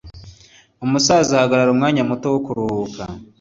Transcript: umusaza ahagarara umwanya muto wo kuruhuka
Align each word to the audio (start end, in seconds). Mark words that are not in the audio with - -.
umusaza 0.85 1.31
ahagarara 1.35 1.73
umwanya 1.75 2.01
muto 2.09 2.27
wo 2.33 2.39
kuruhuka 2.45 3.01